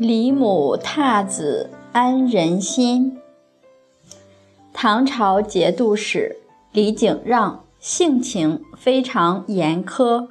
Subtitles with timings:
[0.00, 3.18] 李母踏子安人心。
[4.72, 6.38] 唐朝节度使
[6.72, 10.26] 李景让性情非常严苛，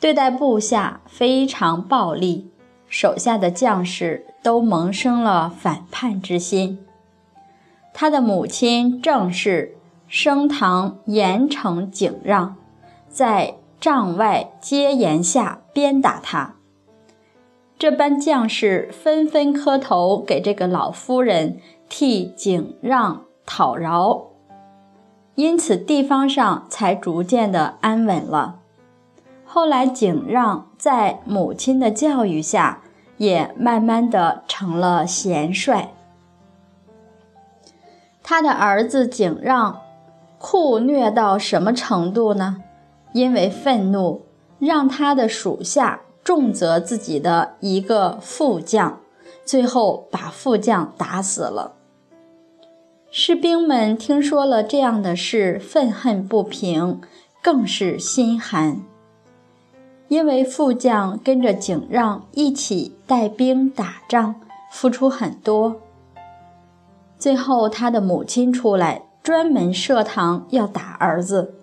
[0.00, 2.50] 对待部下非常暴力，
[2.88, 6.78] 手下的将士都萌生了反叛之心。
[7.92, 9.76] 他的母亲郑氏
[10.08, 12.56] 升堂严惩景让，
[13.10, 16.55] 在帐外阶檐下鞭打他。
[17.78, 24.28] 这班将士纷纷磕头给这个老夫人替景让讨饶，
[25.34, 28.60] 因此地方上才逐渐的安稳了。
[29.44, 32.80] 后来景让在母亲的教育下，
[33.18, 35.92] 也慢慢的成了贤帅。
[38.22, 39.80] 他的儿子景让
[40.38, 42.62] 酷虐到什么程度呢？
[43.12, 44.22] 因为愤怒，
[44.58, 46.00] 让他的属下。
[46.26, 48.98] 重责自己的一个副将，
[49.44, 51.76] 最后把副将打死了。
[53.12, 57.00] 士兵们听说了这样的事，愤恨不平，
[57.40, 58.80] 更是心寒。
[60.08, 64.34] 因为副将跟着景让一起带兵打仗，
[64.72, 65.80] 付出很多。
[67.16, 71.54] 最后，他的母亲出来，专门设堂要打儿子。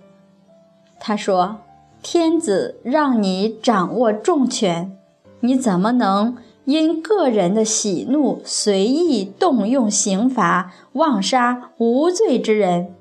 [1.02, 1.58] 他说。
[2.04, 4.98] 天子让你掌握重权，
[5.40, 12.94] 你怎么能因个人的喜怒随意动用刑罚，妄杀无罪之人？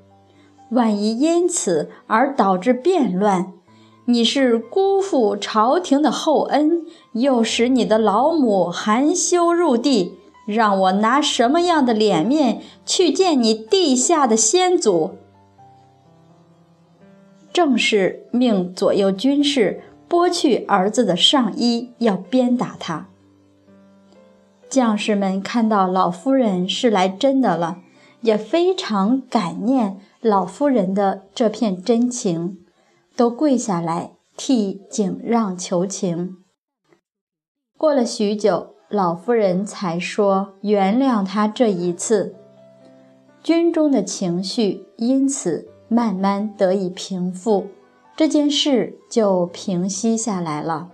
[0.71, 3.51] 万一因此而导致变乱，
[4.05, 10.13] 你是辜负朝廷的厚恩，又使你的老母含羞入地，
[10.47, 15.11] 让我拿什么样的脸面去见你地下的先祖？
[17.53, 23.07] 正是命左右军士剥去儿子的上衣，要鞭打他。
[24.67, 27.77] 将士们看到老夫人是来真的了，
[28.21, 32.57] 也非常感念老夫人的这片真情，
[33.15, 36.37] 都跪下来替景让求情。
[37.77, 42.35] 过了许久，老夫人才说原谅他这一次。
[43.43, 45.72] 军中的情绪因此。
[45.93, 47.67] 慢慢得以平复，
[48.17, 50.89] 这件事就平息下来了。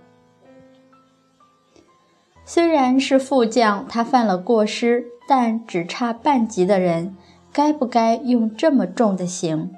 [2.44, 7.16] 虽然是副将，他犯了过失，但只差半级的人，
[7.52, 9.70] 该不该用这么重的刑？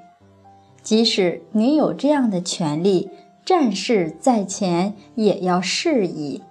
[0.81, 3.09] 即使你有这样的权利，
[3.45, 6.41] 战事在前，也要适宜。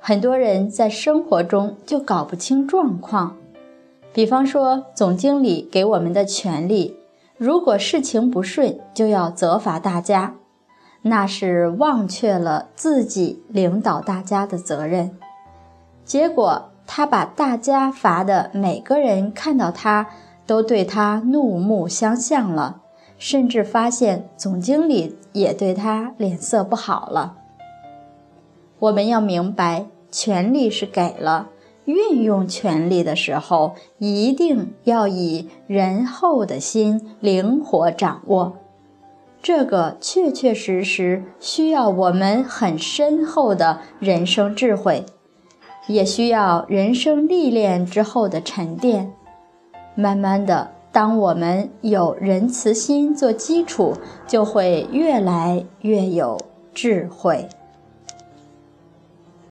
[0.00, 3.36] 很多人在生活中就搞不清状况，
[4.12, 6.96] 比方说总经理给我们的权利。
[7.42, 10.36] 如果事情不顺，就要责罚大家，
[11.02, 15.18] 那是忘却了自己领导大家的责任。
[16.04, 20.06] 结果他把大家罚的每个人看到他
[20.46, 22.82] 都对他怒目相向了，
[23.18, 27.34] 甚至发现总经理也对他脸色不好了。
[28.78, 31.48] 我们要明白，权力是给了。
[31.84, 38.54] 运用权力的时候，一定要以仁厚的心灵活掌握。
[39.42, 45.04] 这个确确实实需要我们很深厚的人生智慧，
[45.88, 49.12] 也需要人生历练之后的沉淀。
[49.96, 53.94] 慢慢的，当我们有仁慈心做基础，
[54.28, 56.38] 就会越来越有
[56.72, 57.48] 智慧。